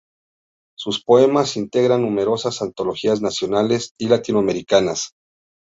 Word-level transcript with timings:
Sus 0.75 1.03
poemas 1.03 1.55
integran 1.57 2.01
numerosas 2.01 2.63
antologías 2.63 3.21
nacionales 3.21 3.91
y 3.99 4.09
latinoamericanas. 4.09 5.11